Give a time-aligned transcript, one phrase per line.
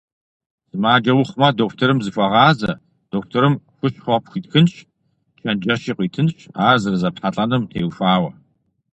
[0.69, 2.71] Сымаджэ ухъумэ, дохутырым зыхуэгъазэ,
[3.09, 4.73] дохутырым хущхъуэ пхуитхынщ,
[5.39, 8.29] чэнджэщи къуитынщ ар зэрызэпхьэлӀэнум теухуауэ.